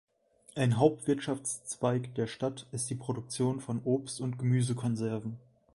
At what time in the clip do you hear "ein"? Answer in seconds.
0.55-0.79